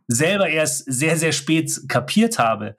[0.07, 2.77] selber erst sehr, sehr spät kapiert habe,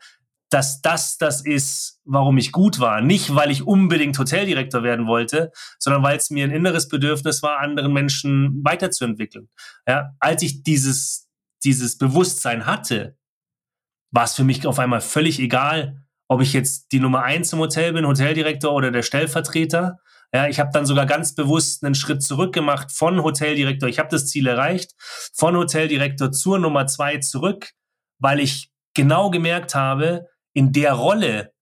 [0.50, 3.02] dass das das ist, warum ich gut war.
[3.02, 7.60] Nicht, weil ich unbedingt Hoteldirektor werden wollte, sondern weil es mir ein inneres Bedürfnis war,
[7.60, 9.50] anderen Menschen weiterzuentwickeln.
[9.88, 11.30] Ja, als ich dieses,
[11.64, 13.18] dieses Bewusstsein hatte,
[14.12, 17.60] war es für mich auf einmal völlig egal, ob ich jetzt die Nummer eins im
[17.60, 19.98] Hotel bin, Hoteldirektor oder der Stellvertreter.
[20.34, 23.90] Ja, ich habe dann sogar ganz bewusst einen Schritt zurück gemacht von Hoteldirektor.
[23.90, 24.94] Ich habe das Ziel erreicht,
[25.34, 27.72] von Hoteldirektor zur Nummer zwei zurück,
[28.20, 30.28] weil ich genau gemerkt habe,
[30.60, 31.54] in der Rolle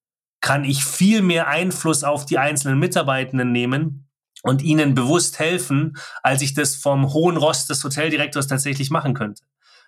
[0.42, 4.10] kann ich viel mehr Einfluss auf die einzelnen Mitarbeitenden nehmen
[4.42, 9.44] und ihnen bewusst helfen, als ich das vom hohen Rost des Hoteldirektors tatsächlich machen könnte.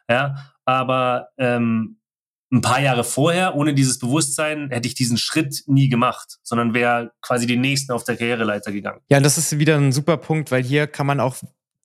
[0.07, 1.97] Ja, aber ähm,
[2.51, 7.11] ein paar Jahre vorher, ohne dieses Bewusstsein, hätte ich diesen Schritt nie gemacht, sondern wäre
[7.21, 9.01] quasi den nächsten auf der Karriereleiter gegangen.
[9.09, 11.35] Ja, das ist wieder ein super Punkt, weil hier kann man auch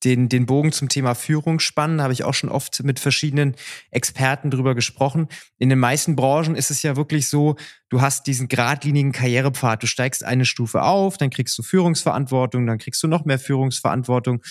[0.02, 1.98] den, den Bogen zum Thema Führung spannen.
[1.98, 3.54] Da habe ich auch schon oft mit verschiedenen
[3.90, 5.28] Experten drüber gesprochen.
[5.59, 7.57] In den meisten Branchen ist es ja wirklich so,
[7.88, 9.83] du hast diesen geradlinigen Karrierepfad.
[9.83, 14.42] Du steigst eine Stufe auf, dann kriegst du Führungsverantwortung, dann kriegst du noch mehr Führungsverantwortung.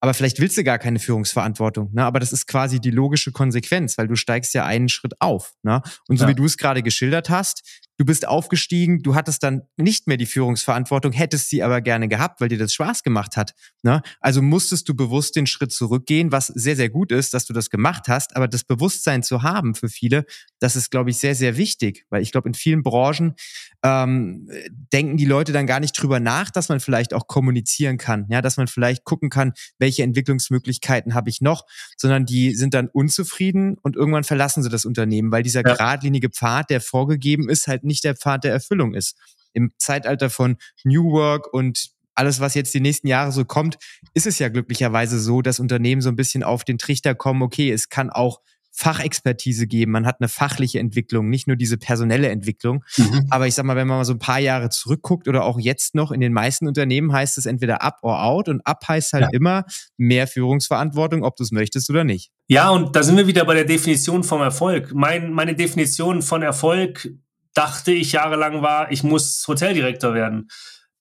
[0.00, 2.04] Aber vielleicht willst du gar keine Führungsverantwortung, ne?
[2.04, 5.82] Aber das ist quasi die logische Konsequenz, weil du steigst ja einen Schritt auf, ne?
[6.06, 6.30] Und so ja.
[6.30, 10.26] wie du es gerade geschildert hast, du bist aufgestiegen, du hattest dann nicht mehr die
[10.26, 13.54] Führungsverantwortung, hättest sie aber gerne gehabt, weil dir das Spaß gemacht hat.
[13.82, 14.02] Ne?
[14.20, 17.70] Also musstest du bewusst den Schritt zurückgehen, was sehr, sehr gut ist, dass du das
[17.70, 18.36] gemacht hast.
[18.36, 20.26] Aber das Bewusstsein zu haben für viele,
[20.58, 22.04] das ist, glaube ich, sehr, sehr wichtig.
[22.10, 23.34] Weil ich glaube, in vielen Branchen
[23.82, 24.48] ähm,
[24.92, 28.26] denken die Leute dann gar nicht drüber nach, dass man vielleicht auch kommunizieren kann.
[28.28, 31.64] Ja, dass man vielleicht gucken kann, welche Entwicklungsmöglichkeiten habe ich noch,
[31.96, 35.74] sondern die sind dann unzufrieden und irgendwann verlassen sie das Unternehmen, weil dieser ja.
[35.74, 39.16] geradlinige Pfad, der vorgegeben ist, halt nicht der Pfad der Erfüllung ist.
[39.52, 43.78] Im Zeitalter von New Work und alles, was jetzt die nächsten Jahre so kommt,
[44.14, 47.70] ist es ja glücklicherweise so, dass Unternehmen so ein bisschen auf den Trichter kommen, okay,
[47.70, 48.40] es kann auch
[48.78, 52.84] Fachexpertise geben, man hat eine fachliche Entwicklung, nicht nur diese personelle Entwicklung.
[52.98, 53.26] Mhm.
[53.30, 55.94] Aber ich sag mal, wenn man mal so ein paar Jahre zurückguckt oder auch jetzt
[55.94, 59.24] noch in den meisten Unternehmen heißt es entweder up or out und up heißt halt
[59.24, 59.28] ja.
[59.32, 59.64] immer
[59.96, 62.30] mehr Führungsverantwortung, ob du es möchtest oder nicht.
[62.48, 64.92] Ja, und da sind wir wieder bei der Definition vom Erfolg.
[64.94, 67.08] Mein, meine Definition von Erfolg
[67.56, 70.48] dachte ich jahrelang war, ich muss Hoteldirektor werden.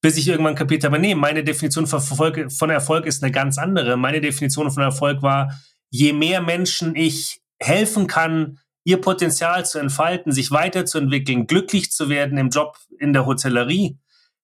[0.01, 3.57] Bis ich irgendwann kapiert habe, nee, meine Definition von Erfolg, von Erfolg ist eine ganz
[3.57, 3.97] andere.
[3.97, 10.31] Meine Definition von Erfolg war, je mehr Menschen ich helfen kann, ihr Potenzial zu entfalten,
[10.31, 13.97] sich weiterzuentwickeln, glücklich zu werden im Job in der Hotellerie,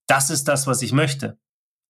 [0.08, 1.38] das ist das, was ich möchte.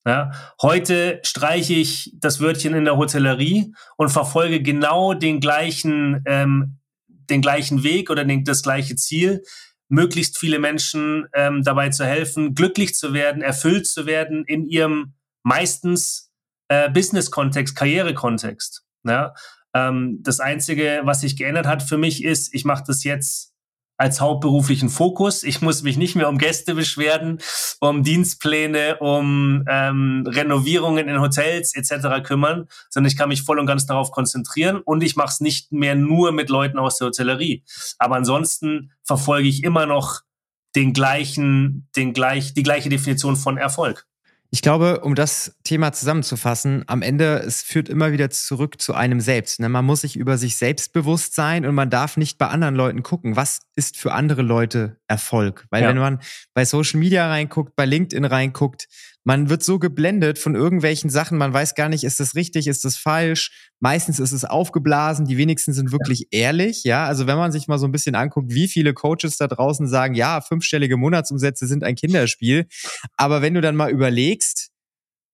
[0.06, 0.32] Ja,
[0.62, 7.42] heute streiche ich das Wörtchen in der Hotellerie und verfolge genau den gleichen, ähm, den
[7.42, 9.44] gleichen Weg oder den, das gleiche Ziel,
[9.92, 15.14] möglichst viele Menschen ähm, dabei zu helfen, glücklich zu werden, erfüllt zu werden in ihrem
[15.44, 16.32] meistens
[16.70, 18.84] äh, Business-Kontext, Karriere-Kontext.
[19.04, 19.34] Ja?
[19.74, 23.51] Ähm, das Einzige, was sich geändert hat für mich, ist, ich mache das jetzt
[24.02, 25.44] als hauptberuflichen Fokus.
[25.44, 27.38] Ich muss mich nicht mehr um Gäste beschwerden,
[27.80, 32.24] um Dienstpläne, um ähm, Renovierungen in Hotels etc.
[32.24, 35.72] kümmern, sondern ich kann mich voll und ganz darauf konzentrieren und ich mache es nicht
[35.72, 37.64] mehr nur mit Leuten aus der Hotellerie.
[38.00, 40.22] Aber ansonsten verfolge ich immer noch
[40.76, 44.08] den gleichen, den gleich, die gleiche Definition von Erfolg.
[44.54, 49.22] Ich glaube, um das Thema zusammenzufassen, am Ende, es führt immer wieder zurück zu einem
[49.22, 49.62] selbst.
[49.62, 49.70] Ne?
[49.70, 53.02] Man muss sich über sich selbst bewusst sein und man darf nicht bei anderen Leuten
[53.02, 55.66] gucken, was ist für andere Leute Erfolg.
[55.70, 55.90] Weil ja.
[55.90, 56.20] wenn man
[56.54, 58.90] bei Social Media reinguckt, bei LinkedIn reinguckt,
[59.24, 62.84] man wird so geblendet von irgendwelchen Sachen, man weiß gar nicht, ist das richtig, ist
[62.86, 63.70] das falsch.
[63.80, 67.06] Meistens ist es aufgeblasen, die wenigsten sind wirklich ehrlich, ja.
[67.06, 70.16] Also wenn man sich mal so ein bisschen anguckt, wie viele Coaches da draußen sagen,
[70.16, 72.68] ja, fünfstellige Monatsumsätze sind ein Kinderspiel.
[73.16, 74.72] Aber wenn du dann mal überlegst,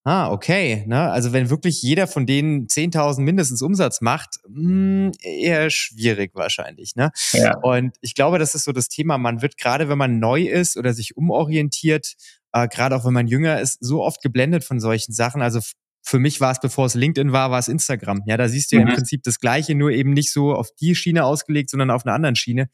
[0.07, 0.85] Ah, okay.
[0.87, 1.11] Ne?
[1.11, 6.95] Also wenn wirklich jeder von denen 10.000 mindestens Umsatz macht, mh, hm, eher schwierig wahrscheinlich.
[6.95, 7.11] Ne?
[7.33, 7.57] Ja.
[7.57, 9.17] Und ich glaube, das ist so das Thema.
[9.17, 12.15] Man wird gerade, wenn man neu ist oder sich umorientiert,
[12.63, 15.41] äh, gerade auch wenn man jünger ist, so oft geblendet von solchen Sachen.
[15.41, 15.59] Also
[16.07, 18.21] für mich war es, bevor es LinkedIn war, war es Instagram.
[18.25, 18.93] Ja, da siehst du ja im mhm.
[18.93, 22.37] Prinzip das Gleiche, nur eben nicht so auf die Schiene ausgelegt, sondern auf einer anderen
[22.37, 22.69] Schiene.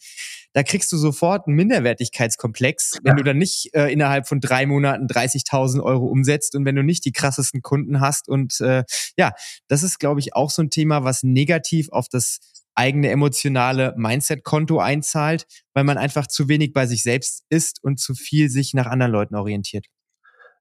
[0.54, 3.16] Da kriegst du sofort einen Minderwertigkeitskomplex, wenn ja.
[3.16, 7.06] du dann nicht äh, innerhalb von drei Monaten 30.000 Euro umsetzt und wenn du nicht
[7.06, 8.30] die krassesten Kunden hast.
[8.30, 8.84] Und äh,
[9.18, 9.32] ja,
[9.68, 12.38] das ist, glaube ich, auch so ein Thema, was negativ auf das
[12.76, 18.14] eigene emotionale Mindset-Konto einzahlt, weil man einfach zu wenig bei sich selbst ist und zu
[18.16, 19.88] viel sich nach anderen Leuten orientiert.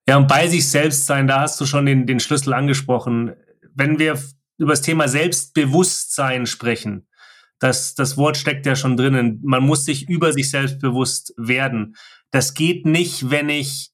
[0.08, 3.34] Ja, und bei sich selbst sein, da hast du schon den, den Schlüssel angesprochen.
[3.74, 4.20] Wenn wir
[4.58, 7.06] über das Thema Selbstbewusstsein sprechen,
[7.60, 9.40] das, das Wort steckt ja schon drinnen.
[9.44, 11.94] Man muss sich über sich selbst bewusst werden.
[12.32, 13.92] Das geht nicht, wenn ich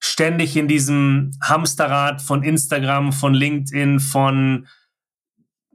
[0.00, 4.66] ständig in diesem Hamsterrad von Instagram, von LinkedIn, von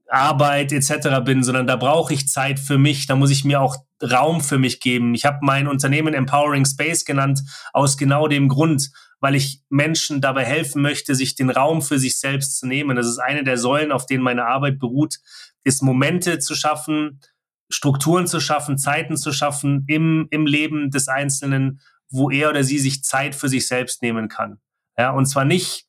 [0.09, 1.21] Arbeit etc.
[1.23, 4.57] bin, sondern da brauche ich Zeit für mich, da muss ich mir auch Raum für
[4.57, 5.15] mich geben.
[5.15, 10.43] Ich habe mein Unternehmen Empowering Space genannt aus genau dem Grund, weil ich Menschen dabei
[10.43, 12.97] helfen möchte, sich den Raum für sich selbst zu nehmen.
[12.97, 15.19] Das ist eine der Säulen, auf denen meine Arbeit beruht,
[15.63, 17.21] ist Momente zu schaffen,
[17.69, 22.79] Strukturen zu schaffen, Zeiten zu schaffen im, im Leben des Einzelnen, wo er oder sie
[22.79, 24.59] sich Zeit für sich selbst nehmen kann.
[24.97, 25.87] Ja, und zwar nicht,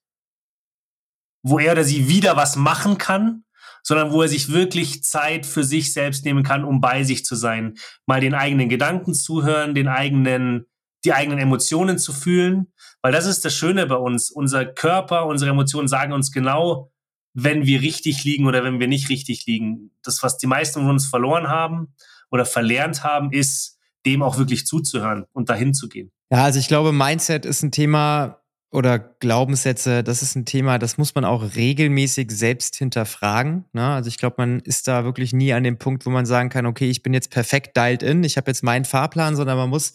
[1.43, 3.45] wo er oder sie wieder was machen kann,
[3.85, 7.37] sondern wo er sich wirklich Zeit für sich selbst nehmen kann, um bei sich zu
[7.37, 7.75] sein,
[8.07, 10.67] mal den eigenen Gedanken zuhören, den eigenen
[11.05, 14.31] die eigenen Emotionen zu fühlen, weil das ist das Schöne bei uns.
[14.31, 16.91] Unser Körper, unsere Emotionen sagen uns genau,
[17.35, 19.91] wenn wir richtig liegen oder wenn wir nicht richtig liegen.
[20.03, 21.95] Das, was die meisten von uns verloren haben
[22.31, 26.11] oder verlernt haben, ist, dem auch wirklich zuzuhören und dahin zu gehen.
[26.31, 28.41] Ja, also ich glaube, Mindset ist ein Thema
[28.75, 33.67] oder Glaubenssätze, das ist ein Thema, das muss man auch regelmäßig selbst hinterfragen.
[33.73, 33.87] Ne?
[33.87, 36.67] Also ich glaube, man ist da wirklich nie an dem Punkt, wo man sagen kann,
[36.67, 39.95] okay, ich bin jetzt perfekt dialed in, ich habe jetzt meinen Fahrplan, sondern man muss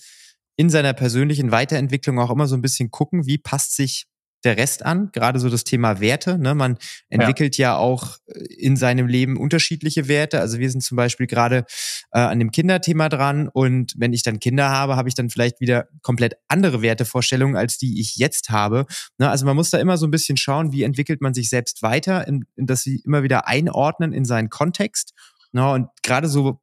[0.55, 4.05] in seiner persönlichen Weiterentwicklung auch immer so ein bisschen gucken, wie passt sich
[4.43, 6.37] der Rest an, gerade so das Thema Werte.
[6.37, 6.55] Ne?
[6.55, 6.77] Man
[7.09, 7.73] entwickelt ja.
[7.73, 10.39] ja auch äh, in seinem Leben unterschiedliche Werte.
[10.39, 11.65] Also wir sind zum Beispiel gerade
[12.11, 15.59] äh, an dem Kinderthema dran und wenn ich dann Kinder habe, habe ich dann vielleicht
[15.59, 18.85] wieder komplett andere Wertevorstellungen, als die ich jetzt habe.
[19.17, 19.29] Ne?
[19.29, 22.27] Also man muss da immer so ein bisschen schauen, wie entwickelt man sich selbst weiter,
[22.27, 25.13] in, in dass sie immer wieder einordnen in seinen Kontext.
[25.51, 25.69] Ne?
[25.69, 26.61] Und gerade so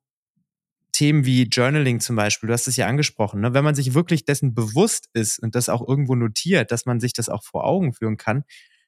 [0.97, 3.53] Themen wie Journaling zum Beispiel, du hast es ja angesprochen, ne?
[3.53, 7.13] wenn man sich wirklich dessen bewusst ist und das auch irgendwo notiert, dass man sich
[7.13, 8.45] das auch vor Augen führen kann,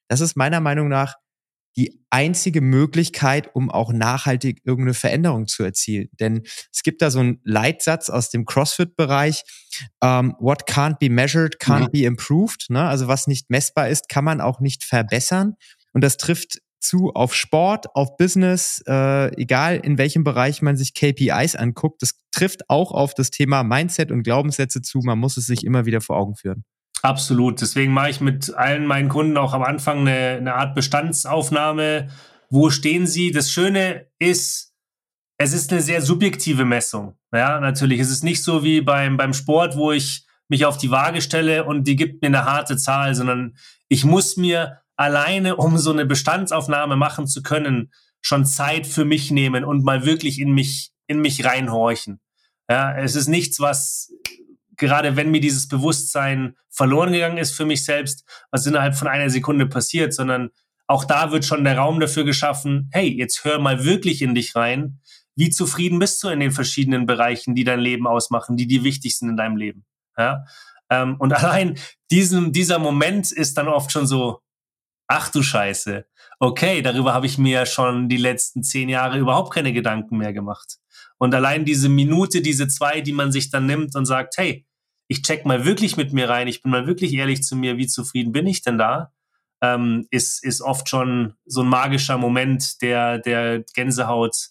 [0.09, 1.17] das ist meiner Meinung nach
[1.77, 6.09] die einzige Möglichkeit, um auch nachhaltig irgendeine Veränderung zu erzielen.
[6.19, 9.45] Denn es gibt da so einen Leitsatz aus dem CrossFit-Bereich,
[10.01, 11.93] um, ähm, what can't be measured can't mhm.
[11.93, 12.71] be improved.
[12.71, 12.83] Ne?
[12.83, 15.57] Also was nicht messbar ist, kann man auch nicht verbessern.
[15.93, 20.95] Und das trifft zu auf Sport, auf Business, äh, egal in welchem Bereich man sich
[20.95, 22.03] KPIs anguckt.
[22.03, 25.01] Das trifft auch auf das Thema Mindset und Glaubenssätze zu.
[25.03, 26.65] Man muss es sich immer wieder vor Augen führen.
[27.03, 27.61] Absolut.
[27.61, 32.09] Deswegen mache ich mit allen meinen Kunden auch am Anfang eine, eine Art Bestandsaufnahme.
[32.51, 33.31] Wo stehen sie?
[33.31, 34.75] Das Schöne ist,
[35.39, 37.15] es ist eine sehr subjektive Messung.
[37.33, 38.01] Ja, natürlich.
[38.01, 41.65] Es ist nicht so wie beim, beim Sport, wo ich mich auf die Waage stelle
[41.65, 43.57] und die gibt mir eine harte Zahl, sondern
[43.89, 49.31] ich muss mir alleine, um so eine Bestandsaufnahme machen zu können, schon Zeit für mich
[49.31, 52.21] nehmen und mal wirklich in mich, in mich reinhorchen.
[52.69, 54.13] Ja, es ist nichts, was
[54.77, 59.31] gerade wenn mir dieses Bewusstsein verloren gegangen ist für mich selbst, was innerhalb von einer
[59.31, 60.51] Sekunde passiert, sondern
[60.87, 64.57] auch da wird schon der Raum dafür geschaffen, hey, jetzt hör mal wirklich in dich
[64.57, 65.01] rein.
[65.37, 69.17] Wie zufrieden bist du in den verschiedenen Bereichen, die dein Leben ausmachen, die dir wichtig
[69.17, 69.85] sind in deinem Leben?
[70.17, 70.45] Ja?
[70.91, 71.79] Ähm, und allein
[72.11, 74.41] diesen, dieser Moment ist dann oft schon so,
[75.09, 76.07] ach du Scheiße,
[76.39, 80.77] okay, darüber habe ich mir schon die letzten zehn Jahre überhaupt keine Gedanken mehr gemacht.
[81.19, 84.67] Und allein diese Minute, diese zwei, die man sich dann nimmt und sagt, hey,
[85.09, 87.87] ich check mal wirklich mit mir rein, ich bin mal wirklich ehrlich zu mir, wie
[87.87, 89.13] zufrieden bin ich denn da,
[89.63, 94.51] ähm, ist, ist oft schon so ein magischer Moment, der, der Gänsehaut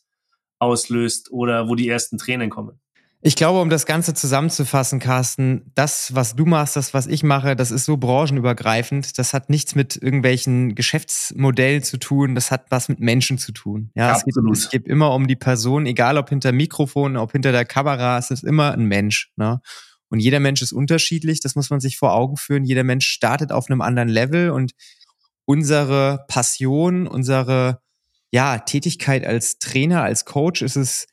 [0.59, 2.81] auslöst oder wo die ersten Tränen kommen.
[3.27, 7.57] Ich glaube, um das Ganze zusammenzufassen, Carsten, das, was du machst, das, was ich mache,
[7.57, 9.17] das ist so branchenübergreifend.
[9.19, 12.35] Das hat nichts mit irgendwelchen Geschäftsmodellen zu tun.
[12.35, 13.91] Das hat was mit Menschen zu tun.
[13.95, 14.55] Ja, Absolut.
[14.55, 17.65] Es, geht, es geht immer um die Person, egal ob hinter Mikrofon, ob hinter der
[17.65, 19.29] Kamera, es ist immer ein Mensch.
[19.35, 19.59] Ne?
[20.07, 22.63] Und jeder Mensch ist unterschiedlich, das muss man sich vor Augen führen.
[22.63, 24.71] Jeder Mensch startet auf einem anderen Level und
[25.43, 27.81] unsere Passion, unsere
[28.31, 31.07] ja, Tätigkeit als Trainer, als Coach ist es,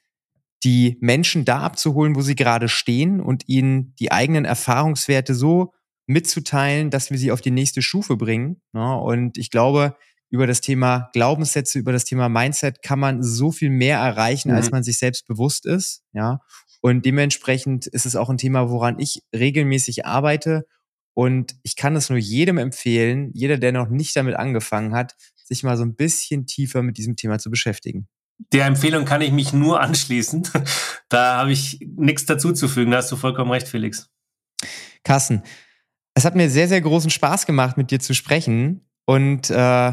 [0.64, 5.72] die Menschen da abzuholen, wo sie gerade stehen und ihnen die eigenen Erfahrungswerte so
[6.06, 8.60] mitzuteilen, dass wir sie auf die nächste Stufe bringen.
[8.72, 8.96] Ne?
[8.96, 9.96] Und ich glaube,
[10.30, 14.56] über das Thema Glaubenssätze, über das Thema Mindset kann man so viel mehr erreichen, mhm.
[14.56, 16.02] als man sich selbst bewusst ist.
[16.12, 16.40] Ja.
[16.80, 20.66] Und dementsprechend ist es auch ein Thema, woran ich regelmäßig arbeite.
[21.14, 25.62] Und ich kann es nur jedem empfehlen, jeder, der noch nicht damit angefangen hat, sich
[25.62, 28.08] mal so ein bisschen tiefer mit diesem Thema zu beschäftigen.
[28.52, 30.48] Der Empfehlung kann ich mich nur anschließen.
[31.10, 32.90] Da habe ich nichts dazuzufügen.
[32.90, 34.10] Da hast du vollkommen recht, Felix.
[35.04, 35.42] Carsten,
[36.14, 38.88] es hat mir sehr, sehr großen Spaß gemacht, mit dir zu sprechen.
[39.04, 39.92] Und äh,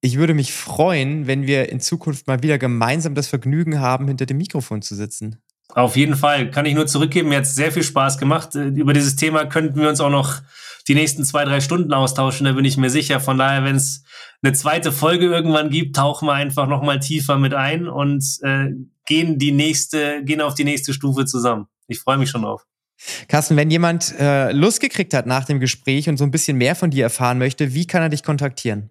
[0.00, 4.26] ich würde mich freuen, wenn wir in Zukunft mal wieder gemeinsam das Vergnügen haben, hinter
[4.26, 5.40] dem Mikrofon zu sitzen.
[5.74, 6.50] Auf jeden Fall.
[6.50, 7.28] Kann ich nur zurückgeben.
[7.28, 8.54] Mir hat sehr viel Spaß gemacht.
[8.54, 10.40] Äh, über dieses Thema könnten wir uns auch noch
[10.88, 13.20] die nächsten zwei, drei Stunden austauschen, da bin ich mir sicher.
[13.20, 14.02] Von daher, wenn es
[14.42, 18.70] eine zweite Folge irgendwann gibt, tauchen wir einfach nochmal tiefer mit ein und äh,
[19.04, 21.66] gehen die nächste, gehen auf die nächste Stufe zusammen.
[21.88, 22.64] Ich freue mich schon drauf.
[23.28, 26.74] Carsten, wenn jemand äh, Lust gekriegt hat nach dem Gespräch und so ein bisschen mehr
[26.74, 28.90] von dir erfahren möchte, wie kann er dich kontaktieren?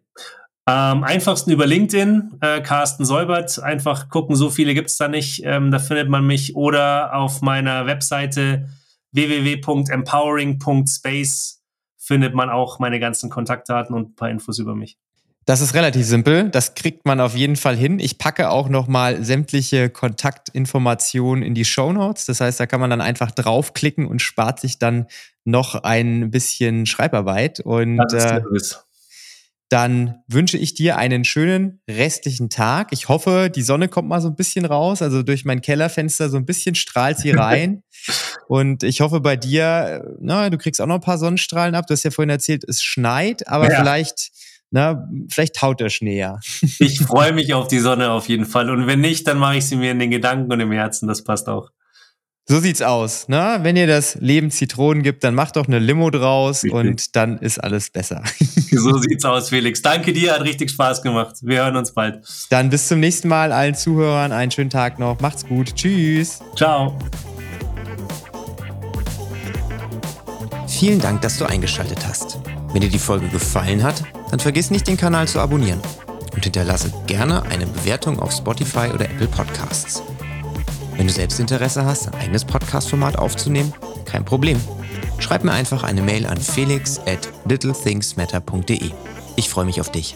[0.68, 3.64] Am einfachsten über LinkedIn, äh, Carsten Säubert.
[3.64, 5.44] Einfach gucken, so viele gibt's da nicht.
[5.46, 8.68] Ähm, da findet man mich oder auf meiner Webseite
[9.14, 11.62] www.empowering.space
[11.98, 14.98] findet man auch meine ganzen Kontaktdaten und ein paar Infos über mich.
[15.46, 16.50] Das ist relativ simpel.
[16.50, 18.00] Das kriegt man auf jeden Fall hin.
[18.00, 22.26] Ich packe auch nochmal sämtliche Kontaktinformationen in die Show Notes.
[22.26, 25.08] Das heißt, da kann man dann einfach draufklicken und spart sich dann
[25.46, 27.62] noch ein bisschen Schreibarbeit.
[27.62, 28.42] Und äh,
[29.70, 32.90] dann wünsche ich dir einen schönen restlichen Tag.
[32.92, 35.02] Ich hoffe, die Sonne kommt mal so ein bisschen raus.
[35.02, 37.84] Also durch mein Kellerfenster so ein bisschen strahlt sie rein.
[38.48, 41.86] Und ich hoffe bei dir, na, du kriegst auch noch ein paar Sonnenstrahlen ab.
[41.88, 43.78] Du hast ja vorhin erzählt, es schneit, aber ja.
[43.78, 44.32] vielleicht,
[44.72, 46.40] na, vielleicht taut der Schnee ja.
[46.80, 48.70] Ich freue mich auf die Sonne auf jeden Fall.
[48.70, 51.10] Und wenn nicht, dann mache ich sie mir in den Gedanken und im Herzen.
[51.10, 51.72] Das passt auch.
[52.50, 53.28] So sieht's aus.
[53.28, 53.60] Ne?
[53.64, 56.72] Wenn ihr das Leben Zitronen gibt, dann macht doch eine Limo draus richtig.
[56.72, 58.24] und dann ist alles besser.
[58.72, 59.82] so sieht's aus, Felix.
[59.82, 61.36] Danke dir, hat richtig Spaß gemacht.
[61.42, 62.26] Wir hören uns bald.
[62.50, 65.20] Dann bis zum nächsten Mal allen Zuhörern einen schönen Tag noch.
[65.20, 65.76] Macht's gut.
[65.76, 66.40] Tschüss.
[66.56, 66.98] Ciao.
[70.70, 72.40] Vielen Dank, dass du eingeschaltet hast.
[72.72, 75.82] Wenn dir die Folge gefallen hat, dann vergiss nicht, den Kanal zu abonnieren
[76.34, 80.02] und hinterlasse gerne eine Bewertung auf Spotify oder Apple Podcasts.
[80.98, 83.72] Wenn du selbst Interesse hast, ein eigenes Podcast-Format aufzunehmen,
[84.06, 84.60] kein Problem.
[85.20, 88.92] Schreib mir einfach eine Mail an felix at littlethingsmatter.de.
[89.36, 90.16] Ich freue mich auf dich.